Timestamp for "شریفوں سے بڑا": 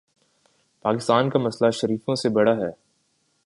1.71-2.51